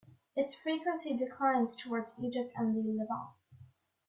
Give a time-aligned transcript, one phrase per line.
[0.35, 3.33] Its frequency declines towards Egypt and the Levant.